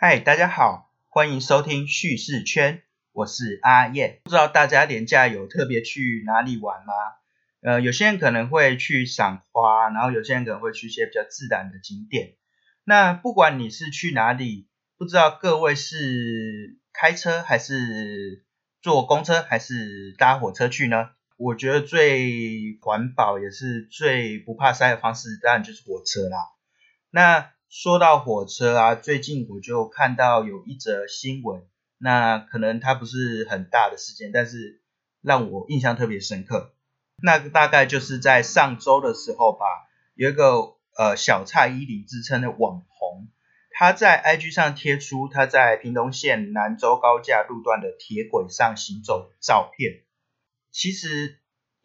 [0.00, 4.20] 嗨，大家好，欢迎收听叙事圈，我是阿燕。
[4.22, 6.92] 不知道大家年假有特别去哪里玩吗？
[7.62, 12.36] 呃，有些人可能会去赏花，然后有些人可能会去一些比较自然的景点。
[12.84, 18.44] 那不管你是去哪里，不知道各位是开车还是
[18.80, 21.10] 坐公车还是搭火车去呢？
[21.36, 26.38] 我觉得最环保也是最不怕塞的方式，当然就是火车啦。
[27.10, 31.66] 那说到火车啊，最近我就看到有一则新闻，
[31.98, 34.80] 那可能它不是很大的事件，但是
[35.20, 36.74] 让我印象特别深刻。
[37.22, 39.66] 那大概就是在上周的时候吧，
[40.14, 43.28] 有一个呃小蔡依林之称的网红，
[43.70, 50.04] 他在 IG 上贴出他在屏东县南州高架路段的铁轨上行走照片。
[50.70, 51.38] 其实。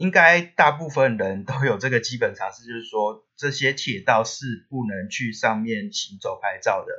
[0.03, 6.91] 应该大部分人都有这个基本常识，就是说这些铁道是不能去上面行走拍照的。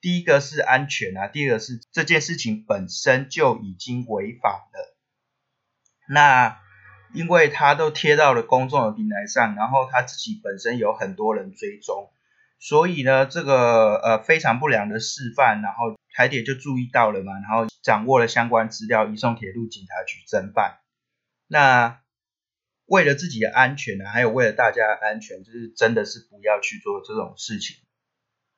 [0.00, 4.96] 第一个是安全啊，第二个是这件事情本身就已经违法了。
[6.08, 6.60] 那
[7.12, 12.12] 因为他都贴到了公众的平台上，然后他自己本身有很多人追踪，
[12.60, 20.78] 所以呢，这个呃非常不良的示范，然后台铁就注意到了嘛，然后掌握了相关资料，移送铁路警察局侦办。
[21.48, 21.98] 那
[22.94, 27.76] 为了自己的安全呢，还有为了大家的安全，就是真的是不要去做这种事情。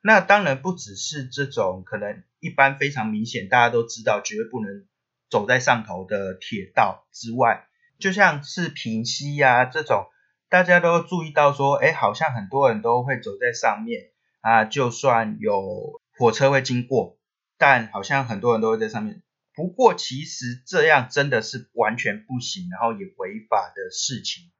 [0.01, 4.85] 那当然不只是这种可能一般非常明显，大家都知道绝对不能
[5.27, 7.65] 走在上头的铁道之外，
[7.97, 10.05] 就像是平溪呀这种，
[10.49, 17.17] 大家都注意到说，哎，好像很多人都会走在上面啊，就算有火车会经过，
[17.57, 19.23] 但好像很多人都会在上面。
[19.57, 24.51] 不过，其实这样真的是完全不行，然后也违法的事情。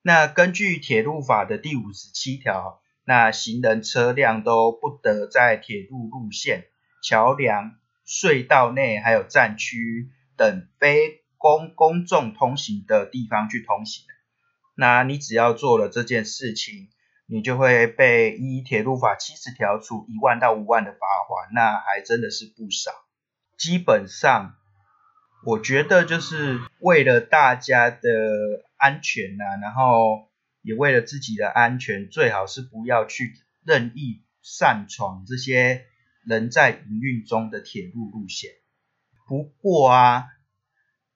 [0.00, 6.68] 那根据铁路法的第五十七条，那行人车辆都不得在铁路路线、
[7.02, 7.72] 桥梁、
[8.06, 14.04] 隧道内，还有站区等非公公众通行的地方去通行。
[14.76, 16.90] 那你只要做了这件事情，
[17.26, 22.92] 你就会被依铁路法七十条处一万到五万的罚款，那还真的是不少。
[23.56, 24.56] 基本上，
[25.44, 28.00] 我觉得就是为了大家的
[28.76, 30.30] 安全呐，然后
[30.62, 35.86] 也为了自己的安全，最好是不要去任意擅闯这些
[36.24, 38.50] 人在营运中的铁路路线。
[39.28, 40.26] 不过啊，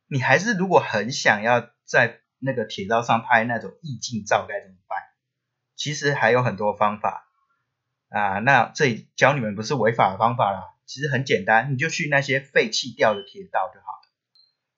[0.08, 4.98] 你还是如果很想要在那个铁道上拍那种意境照，该怎么办？
[5.74, 7.28] 其实还有很多方法
[8.08, 8.38] 啊。
[8.38, 10.75] 那这里教你们不是违法的方法啦。
[10.86, 14.08] 其实很简单，你就去那些废弃掉的铁道就好了。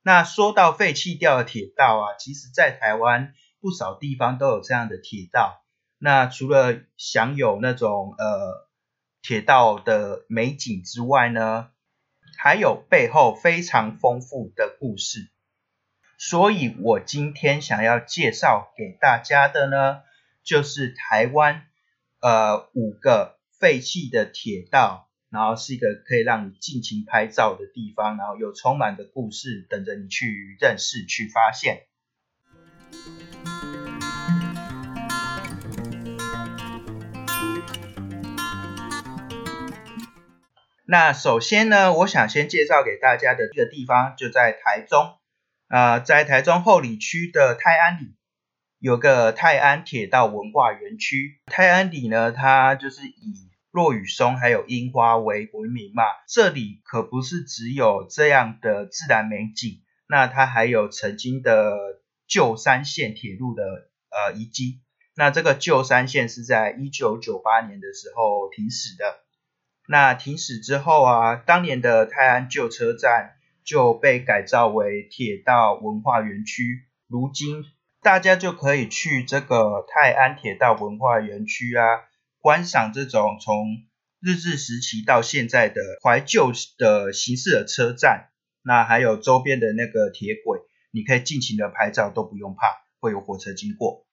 [0.03, 5.63] 那说到废弃掉的铁道啊，其实在台湾不少地方都有这样的铁道。
[5.99, 8.69] 那除了享有那种呃
[9.21, 11.71] 铁道的美景之外呢，
[12.39, 15.31] 还有背后非常丰富的故事。
[16.17, 20.03] 所以我今天想要介绍给大家的呢，
[20.43, 21.67] 就是台湾
[22.21, 25.08] 呃五个废弃的铁道。
[25.31, 31.83] 然后是一个可以让你尽情拍照的地方，然后有充满的故事等着你去认识、去发现。
[40.91, 45.19] 那首先呢，我想先介绍给大家的这个地方就在台中，
[45.67, 48.15] 啊，在台中后里区的泰安里
[48.79, 51.43] 有个泰安铁道文化园区。
[51.45, 53.48] 泰安里呢，它就是以
[53.79, 61.77] 落雨松还有樱花为闻名嘛，这里可不是只有这样的自然美景，那它还有曾经的
[62.27, 63.63] 旧山线铁路的
[64.11, 64.81] 呃遗迹。
[65.15, 69.21] 那这个旧山线是在一九九八年的时候停驶的，
[69.87, 77.65] 那停驶之后啊，当年的泰安旧车站就被改造为铁道文化园区，如今
[78.03, 82.08] 大家就可以去这个泰安铁道文化园区啊。
[82.49, 83.85] 观赏这种从
[84.23, 88.31] 日治时期到现在的怀旧的形式的车站，
[88.63, 90.61] 那还有周边的那个铁轨，
[90.91, 94.07] 你可以尽情的拍照，都不用怕会有火车经过。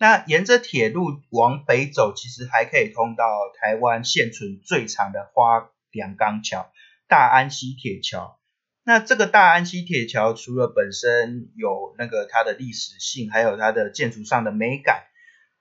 [0.00, 3.24] 那沿着铁路往北走，其实还可以通到
[3.60, 6.72] 台湾现存最长的花梁钢桥——
[7.06, 8.40] 大安溪铁桥。
[8.82, 15.04] 那这个大安溪铁桥除了本身有那个它的历史性，还有它的建筑上的美感。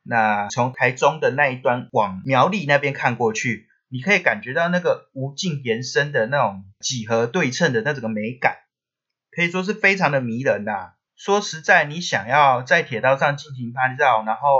[0.07, 8.57] 那从台中的那一端往苗栗那边看过去，你可以感觉到那个无尽延伸的那种几何对称的那种美感，
[9.31, 10.93] 可以说是非常的迷人呐。
[11.15, 14.51] 说实在，你想要在铁道上进行拍照，然后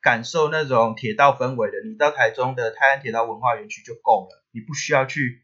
[0.00, 5.42] 感受那种铁道氛围的，你到台中的泰安铁道文化园区就够了，你不需要去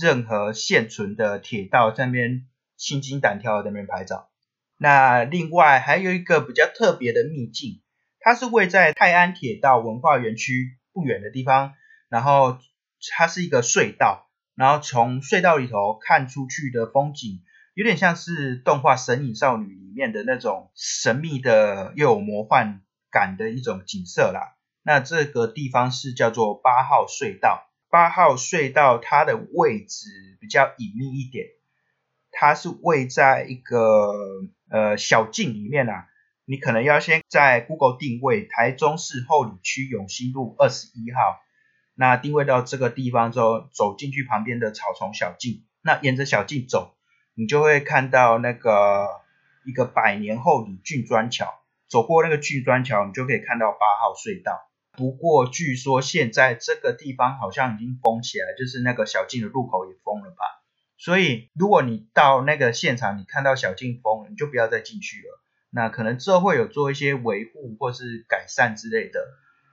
[0.00, 4.30] 任何现存的铁道在那边心惊胆跳的那边拍照。
[4.78, 7.80] 那另外还有一个比较特别的秘境，
[8.24, 11.74] 它是位在泰安铁道文化园区不远的地方，
[12.08, 12.58] 然后
[13.14, 17.42] 它是一个隧道，然后从隧道里头看出去的风景，
[17.74, 22.80] 有点像是动画《神隐少女》里面的那种神秘的又有魔幻
[23.10, 24.56] 感的一种景色啦。
[24.82, 31.48] 那这个地方是叫做八号隧道，八号隧道它的位置比较隐秘一点，
[32.32, 34.14] 它是位在一个。
[34.70, 36.08] 呃，小径里面啊，
[36.46, 41.40] 你可能要先在 Google 定位台中市后里区永兴路二十一号，
[41.94, 46.96] 那定位到这个地方之后，走进去旁边的草丛小径，那沿着小径走，
[47.34, 49.06] 你就会看到那个
[49.64, 51.46] 一个百年后里郡砖桥，
[51.88, 54.68] 走过那个郡砖桥，你就可以看到八号隧道。
[54.92, 60.36] 不过据说现在这个地方好像已经封起来，就是那个小径的入口也封了吧。
[60.98, 65.40] 所以，如果你到那个现场，你看到小径封了，你就不要再进去了。
[65.74, 69.20] 那可能之后会有做一些维护或是改善之类的。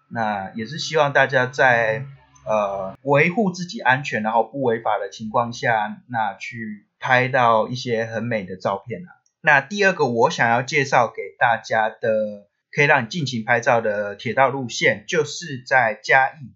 [0.09, 2.05] 那也是希望大家在
[2.45, 9.09] 呃维护自己安全，然后不违法的情况下，那去拍到一些很美的照片啊。
[9.41, 16.55] 那第二个我想要介绍给大家的，可以让你尽情拍照的铁道路线，就是在嘉义。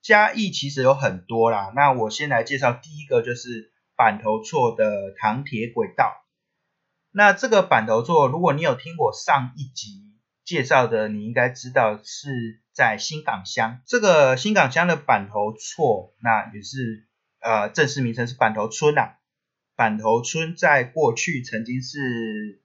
[0.00, 3.70] 嘉义其实有很多啦，那我先来介绍第一个，就是。
[3.96, 6.10] 板头厝的糖铁轨道，
[7.12, 10.04] 那这个板头错，如果你有听我上一集
[10.44, 13.80] 介绍的，你应该知道是在新港乡。
[13.84, 17.08] 这个新港乡的板头厝，那也是
[17.40, 19.14] 呃正式名称是板头村呐。
[19.74, 22.60] 板头村在过去曾经是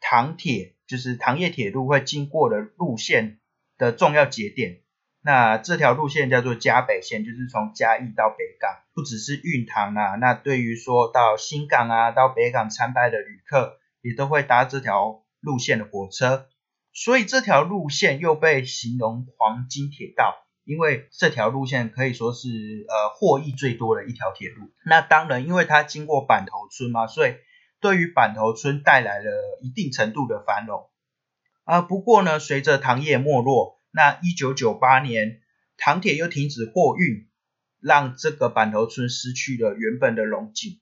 [0.00, 3.38] 糖铁，就是糖业铁路会经过的路线
[3.78, 4.80] 的重要节点。
[5.22, 10.14] 那这条路线叫做嘉北线，就是从嘉义到北港，不只是运糖啊。
[10.14, 16.46] 那对于说到新港啊，到北港参拜的旅客，也都会搭这条路线的火车。
[16.94, 20.34] 所以这条路线又被形容黄金铁道，
[20.64, 22.48] 因为这条路线可以说是
[22.88, 24.70] 呃获益最多的一条铁路。
[24.86, 27.34] 那当然，因为它经过板头村嘛，所以
[27.78, 29.30] 对于板头村带来了
[29.60, 30.88] 一定程度的繁荣。
[31.64, 33.79] 啊，不过呢，随着糖业没落。
[33.92, 35.40] 那一九九八年，
[35.76, 37.28] 糖铁又停止货运，
[37.80, 40.80] 让这个板头村失去了原本的龙井。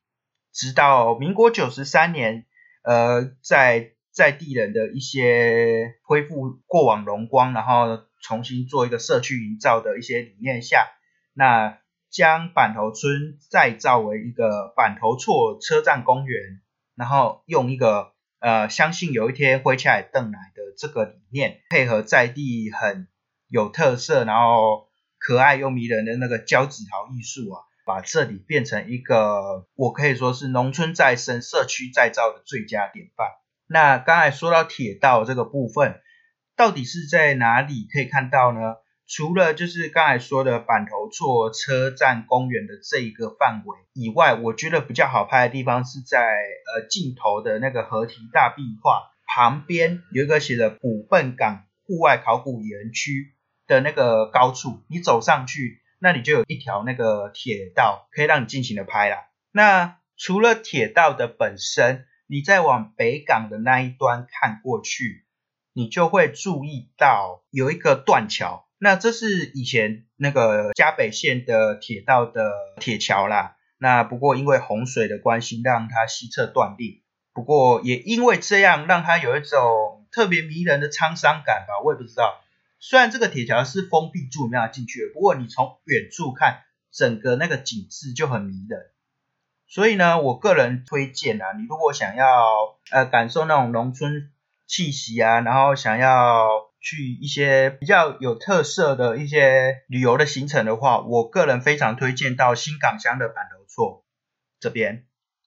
[0.52, 2.46] 直到民国九十三年，
[2.82, 10.86] 呃，在在地人的一些恢复过往荣光，然后重新做一个社区营造的一些理念下，
[11.32, 11.78] 那
[12.10, 16.60] 将板头村再造为一个板头厝车站公园，
[16.94, 18.12] 然后用一个。
[18.40, 23.08] 呃，相信有一天会起来邓来的这个理念，配合在地很
[23.48, 24.88] 有特色，然后
[25.18, 33.26] 可爱又迷人的那个胶纸条艺术啊，把这里变成一个我可以说是农村再生、社区再造的最佳典范。
[33.66, 36.00] 那刚才说到铁道这个部分，
[36.56, 38.60] 到底是在哪里可以看到呢？
[39.08, 53.34] 除了就是刚才说的板头厝车站公园的这一个范围以外，我觉得比较好拍的地方是在呃镜头的那个合体大壁画旁边有一个写着古笨港户外考古园区
[53.66, 59.28] 的那个高处，你走上去，那里就有一条那个铁道可以让你尽情的拍啦。
[59.52, 65.24] 那除了铁道的本身，你再往北港的那一端看过去，
[65.72, 68.67] 你就会注意到有一个断桥。
[68.80, 73.56] 那这是以前那个嘉北线的铁道的铁桥啦。
[73.76, 77.02] 那不过因为洪水的关系，让它西侧断裂。
[77.32, 81.80] 不过也因为这样，让它有一种特别迷人的沧桑感吧。
[81.84, 82.40] 我也不知道。
[82.78, 86.60] 虽然这个铁桥是封闭住，没有进去，不过你从远处看，
[86.92, 88.80] 整个那个景致就很迷人。
[89.66, 94.30] 所以呢，我个人推荐啊，你如果想要呃感受那种农村
[94.68, 96.67] 气息啊，然后想要。
[96.80, 104.04] 去一些比较有特色的一些旅游的行程的话，我个人非常推荐到新港乡的板头厝
[104.60, 105.04] 这边。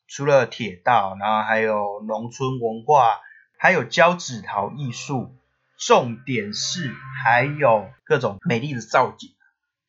[0.08, 3.22] 除了铁道，然后还有农村文化，
[3.58, 5.34] 还有胶纸陶艺术，
[5.80, 9.30] 重点是还有各种美丽的造景，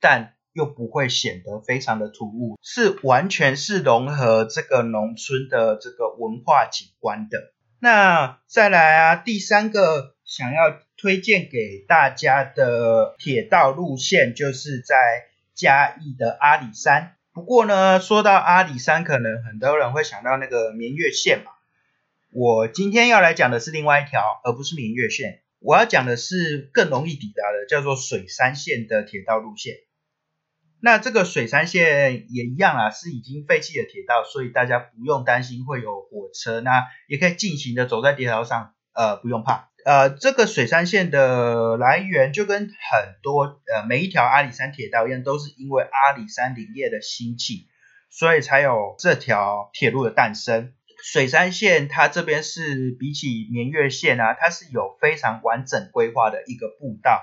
[0.00, 7.52] 但又不会显得非常的突兀，是完全是融合这个农村的这个文化景观的。
[7.80, 10.78] 那再来啊，第三个想要。
[11.02, 17.16] 推荐给大家的铁道路线就是在嘉义的阿里山。
[17.32, 21.50] 不过呢，说到阿里山，可能很多人会想到那个绵月线嘛。
[22.30, 25.40] 我今天要来讲的是另外一条，而不是绵月线。
[25.58, 29.74] 我要讲的是更容易抵达的，叫做水山线的铁道路线。
[30.80, 39.71] 那这个水山线也一样啊，是已经废弃的铁道，所以大家不用担心会有火车，那也可以尽情的走在铁道上，呃，不用怕。
[39.84, 47.68] 呃，这个水山线的来源就跟很多呃每一条阿里山铁道一样，都是因为阿里山林业的兴起，
[48.10, 50.72] 所以才有这条铁路的诞生。
[51.02, 57.20] 水山线它这边是比起绵月线啊，它是有非常完整规划的一个步道，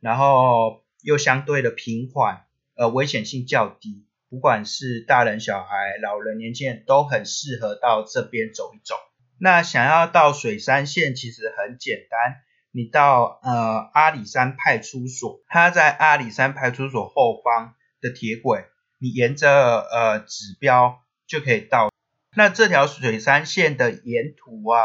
[0.00, 2.42] 然后又相对的平缓。
[2.78, 8.94] 呃，危险性较低，不管是大人、小孩、老人、年轻人都很适合到这边走一走。
[9.38, 12.36] 那想要到水山线其实很简单，
[12.70, 18.64] 你到呃阿里山派出所，它在阿里山派出所后方的铁轨，
[18.98, 21.90] 你沿着呃指标就可以到。
[22.34, 24.80] 那这条水山线的沿途啊，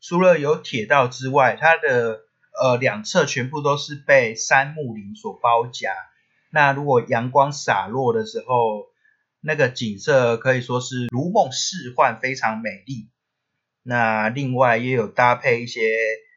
[0.00, 2.20] 除了有铁道之外，它的
[2.60, 5.94] 呃两侧全部都是被杉木林所包夹。
[6.50, 8.86] 那如果阳光洒落的时候，
[9.40, 13.08] 那个景色可以说是如梦似幻，非常美丽。
[13.82, 15.80] 那另外也有搭配一些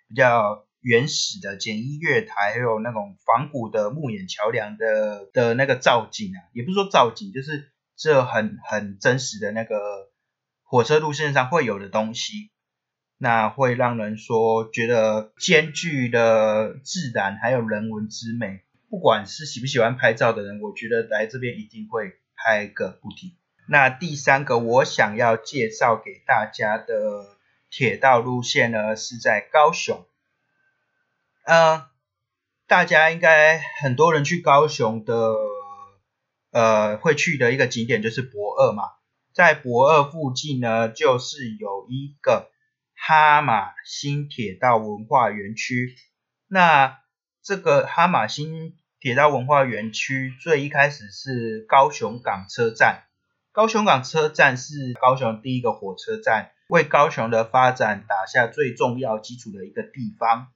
[0.08, 9.78] 比较原始的简易月台，还有那种仿古的木眼桥梁的的那个造景啊，也不是说造景，就是这很很真实的那个
[10.64, 12.52] 火车路线上会有的东西。
[13.20, 18.62] 那会让人说觉得兼具了自然还有人文之美。
[18.90, 23.32] 不管是喜不喜欢拍照的人，我觉得来这边一定会拍个不停。
[23.68, 27.38] 那第三个我想要介绍给大家的
[27.70, 30.06] 铁道路线呢，是在高雄。
[31.46, 31.84] 嗯，
[32.68, 35.34] 大家应该很多人去高雄的，
[36.52, 38.84] 呃，会去的一个景点就是博二嘛。
[39.34, 42.52] 在博二附近呢，就是有一个
[42.96, 45.96] 哈马新铁道文化园区。
[46.48, 47.00] 那
[47.42, 53.04] 这个哈马新铁道文化园区最一开始是高雄港车站，
[53.54, 60.48] 高雄港车站是高雄第一个火车站，为高雄的发展打下最重要基础的一个地方。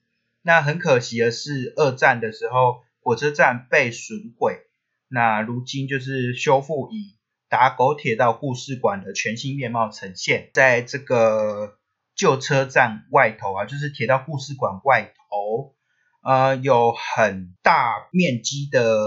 [0.42, 4.62] 那很可惜的是，二战的时候火车站被损毁，
[5.08, 11.78] 那如今就是修复以打狗铁道故事馆的全新面貌呈现，在这个
[12.16, 15.76] 旧车站外头啊，就是铁道故事馆外头。
[16.24, 19.00] 呃，有很大面积的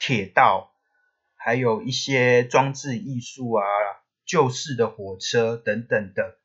[0.00, 0.72] 铁道，
[1.46, 3.62] 还有一些装置艺术啊，
[4.24, 6.38] 旧式的火车等等的。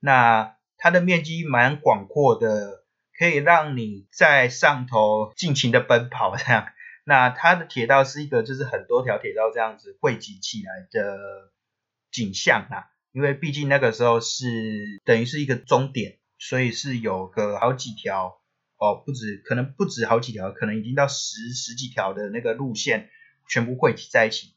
[0.00, 2.82] 那它的面积蛮广阔的，
[3.16, 6.66] 可以让你在上头尽情的奔跑这样。
[7.06, 11.52] 那它的铁道是一个，就是很多条铁道这样子汇集起来的
[12.10, 12.90] 景象啊。
[13.12, 18.40] 因为毕竟那个时候是等于是一个终点，所以是有个好几条。
[18.78, 23.10] 哦，不止，可能不止好几条，可能已经到十十几条的那个路线，
[23.50, 24.54] 全部汇集在一起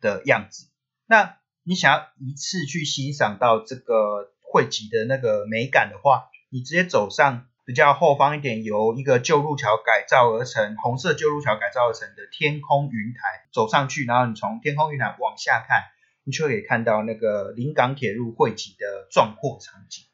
[0.00, 0.68] 的样子。
[1.06, 15.82] 那你想要一次去欣赏到这个汇集的那个美感的话，你直接走上比较后方一点，由一个旧路桥改造而成，红色旧路桥改造而成的天空云台，走上去，然后你从天空云台往下看，
[16.22, 20.04] 你就可以看到那个临港铁路汇集的壮阔场景。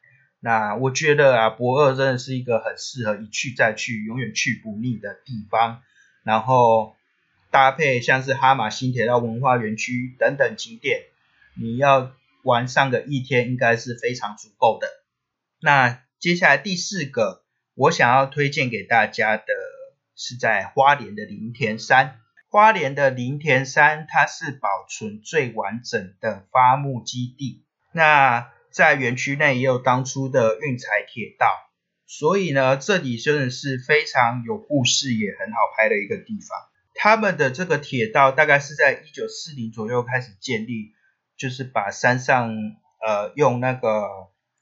[0.40, 5.82] 那我觉得啊，博二真的是一个很适合一去再去、永远去不腻的地方。
[6.24, 6.96] 然后
[7.52, 11.02] 搭配像是哈马新铁道文化园区等等景点，
[11.54, 14.88] 你要玩上个一天应该是非常足够的。
[15.60, 17.44] 那接下来第四个，
[17.74, 19.44] 我想要推荐给大家的
[20.16, 22.18] 是在花莲的林田山。
[22.48, 27.66] 花莲的林田山，它是保存最完整的伐木基地。
[27.92, 31.46] 那在园区内也有当初的运材铁道，
[32.06, 36.71] 所以呢，这里真的是非常有故事，也很好拍的一个地方。
[37.02, 40.92] 他们的这个铁道大概是在一九四零左右开始建立，
[41.36, 42.54] 就是把山上
[43.04, 44.04] 呃用那个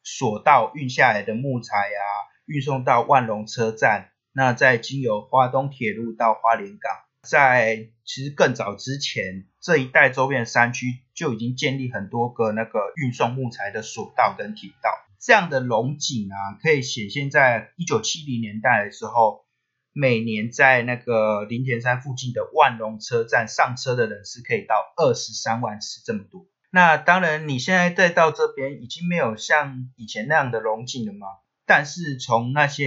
[0.03, 2.01] 索道运下来的木材啊，
[2.47, 6.91] 运送到万隆车站，那再经由花东铁路到花莲港。
[7.29, 14.91] 在其实更早之前，这一带周边的山区就已经建立很多个那个运送木材的索道跟铁道。
[15.21, 19.45] 这样的龙井啊，可以显现在一九七零年代的时候，
[19.93, 26.47] 每年在那个林田山附近的万隆车站上车的人是可以到二十三万次这么多。
[26.71, 31.27] 那当然，你现在再到这边已经没有像以前那样的龙井了嘛。
[31.67, 32.85] 但是从那些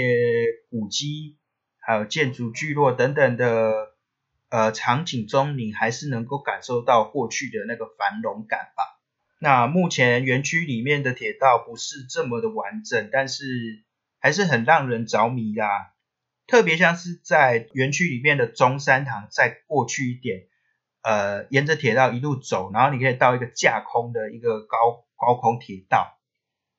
[0.69, 1.37] 古迹、
[1.79, 3.93] 还有建筑聚落等等的。
[4.49, 8.83] 呃，场景中你还是能够感受到过去的那个繁荣感吧。
[9.39, 13.43] 那目前园区里面的铁道不是这么的完整，但是
[14.19, 15.92] 还是很让人着迷啦。
[16.47, 20.47] 特别像是在园区里面的中山堂，再过去一点，
[21.01, 26.19] 呃，沿着铁道一路走，然后你可以到一个架空的一个高高空铁道。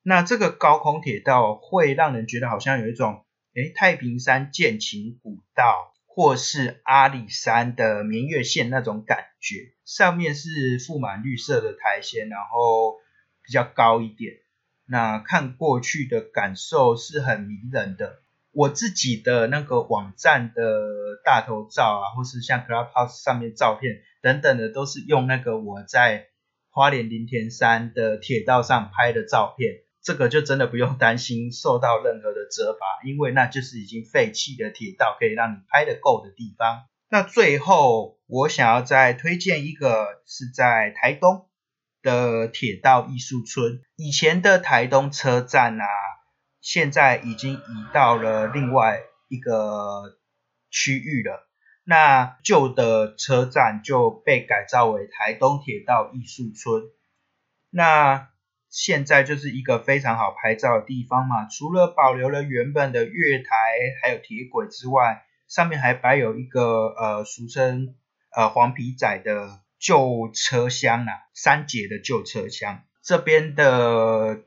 [0.01, 5.91] 那这个高空铁道会让人觉得好像有一种，诶，太平山剑琴古道。
[6.07, 12.95] 或是阿里山的明月线那种感觉，上面是覆满绿色的苔藓，然后
[13.43, 14.35] 比较高一点，
[14.85, 18.21] 那看过去的感受是很迷人的。
[18.55, 20.61] 我自己的那个网站的
[21.25, 26.27] 大头照啊，或是像 Clubhouse 上面照片等等的，都是用那个我在
[26.69, 29.81] 花莲林田山的铁道上拍的照片。
[30.01, 36.83] 这个就真的不用担心受到任何的责罚，因为那就是已经废弃的铁道，可以让你拍的够的地方。
[37.09, 41.49] 那最后，我想要再推荐一个是在台东
[42.03, 43.81] 的铁道艺术村。
[43.95, 45.85] 以前的台东车站啊，
[46.65, 50.17] 现在已经移到了另外一个
[50.71, 51.47] 区域了。
[51.83, 56.89] 那旧的车站就被改造为台东铁道艺术村。
[57.69, 58.29] 那
[58.71, 63.47] 现在就是一个非常好拍照的地方嘛，除了保留了原本的月台
[64.01, 67.93] 还有铁轨之外，上面还摆有一个呃俗称
[68.35, 72.81] 呃黄皮仔的旧车厢啊，三节的旧车厢。
[73.03, 74.41] 这边的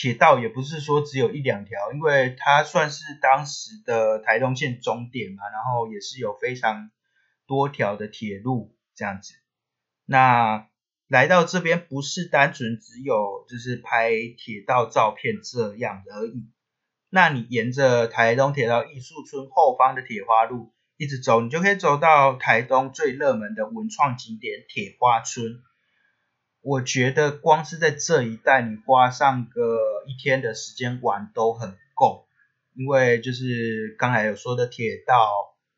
[0.00, 6.90] 铁道也不是说只有一两条，因为它算是当时的台东线终点嘛，然后也是有非常
[7.46, 9.34] 多条的铁路这样子。
[10.06, 10.68] 那
[11.06, 16.48] 来到这边不是单纯只有就是拍铁道照片这样而已。
[17.10, 25.60] 那你沿着台东铁道艺术村后方的铁花路一直走，你就可以走到台东最热门的文创景点铁花村。
[26.62, 32.26] 我觉得光是在这一带，你花上个一天的时间玩都很够，
[32.74, 35.16] 因为就是刚才有说的铁道。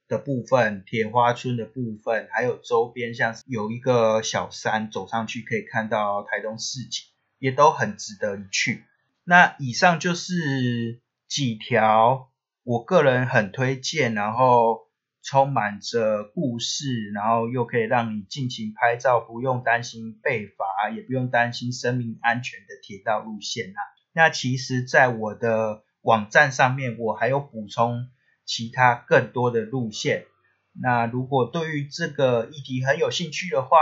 [0.08, 7.06] 的部分，铁花村的部分，还有周边，像是有一个小山，走上去可以看到台东市景，
[7.38, 8.84] 也都很值得一去。
[9.24, 12.30] 那以上就是几条
[12.62, 14.86] 我个人很推荐，然后
[15.22, 23.80] 充满着故事，然后又可以让你尽情拍照，不用担心被罚，也不用担心生命安全的铁道路线啊。
[24.12, 28.08] 那其实，在我的网站上面，我还有补充。
[28.44, 30.26] 其他更多的路线，
[30.72, 33.78] 那如果对于这个议题很有兴趣的话，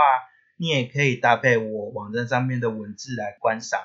[0.55, 3.81] 你也可以搭配我网站上面的文字来观赏。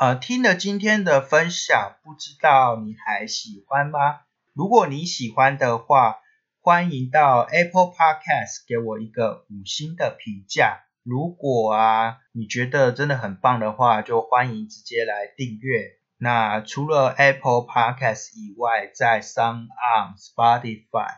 [0.00, 4.20] 呃，听了今天的分享，不知道你还喜欢吗？
[4.54, 6.20] 如果你喜欢的话，
[6.60, 10.84] 欢迎到 Apple Podcast 给我一个五星的评价。
[11.02, 15.96] 如果啊你觉得真的很棒的话，就欢迎直接来订阅。
[16.16, 21.10] 那除了 Apple Podcast 以外，在 Sound on Spotify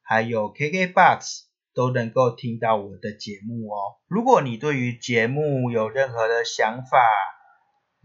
[0.00, 1.40] 还有 KKBox
[1.74, 3.98] 都能够听到我的节目哦。
[4.06, 6.98] 如果你对于节目有任何的想法、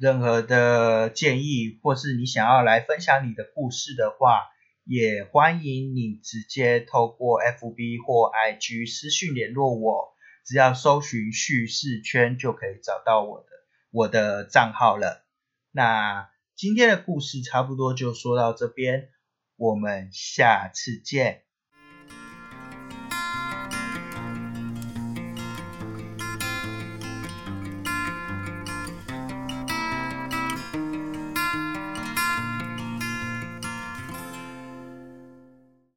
[0.03, 4.41] 任何的建议，或是你想要来分享你的故事的话，
[4.83, 10.13] 也欢迎你直接透过 FB 或 IG 私讯联络我，
[10.45, 13.45] 只要搜寻叙事圈就可以找到我的
[13.91, 15.25] 我的账号了。
[15.71, 19.07] 那今天的故事差不多就说到这边，
[19.55, 21.43] 我们下次见。